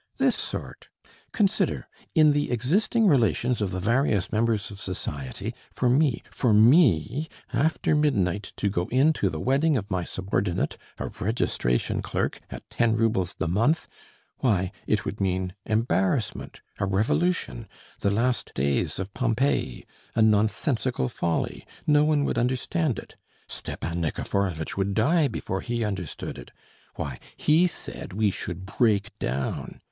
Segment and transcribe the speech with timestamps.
[0.17, 0.87] This sort.
[1.31, 7.27] Consider: in the existing relations of the various members of society, for me, for me,
[7.53, 12.67] after midnight to go in to the wedding of my subordinate, a registration clerk, at
[12.71, 13.87] ten roubles the month
[14.39, 17.67] why, it would mean embarrassment, a revolution,
[17.99, 21.63] the last days of Pompeii, a nonsensical folly.
[21.85, 23.17] No one would understand it.
[23.47, 26.49] Stepan Nikiforovitch would die before he understood it.
[26.95, 29.79] Why, he said we should break down.